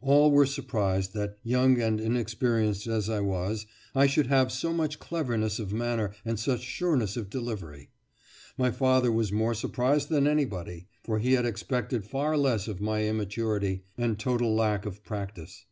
All 0.00 0.32
were 0.32 0.44
surprised 0.44 1.14
that, 1.14 1.38
young 1.44 1.80
and 1.80 2.00
inexperienced 2.00 2.88
as 2.88 3.08
I 3.08 3.20
was, 3.20 3.64
I 3.94 4.08
should 4.08 4.26
have 4.26 4.50
so 4.50 4.72
much 4.72 4.98
cleverness 4.98 5.60
of 5.60 5.72
manner 5.72 6.10
and 6.24 6.36
such 6.36 6.62
sureness 6.62 7.16
of 7.16 7.30
delivery. 7.30 7.90
My 8.56 8.72
father 8.72 9.12
was 9.12 9.30
more 9.30 9.54
surprised 9.54 10.08
than 10.08 10.26
anybody, 10.26 10.88
for 11.04 11.20
he 11.20 11.34
had 11.34 11.46
expected 11.46 12.04
far 12.04 12.36
less 12.36 12.66
of 12.66 12.80
my 12.80 13.04
immaturity 13.06 13.84
and 13.96 14.18
total 14.18 14.52
lack 14.52 14.84
of 14.84 15.04
practice. 15.04 15.64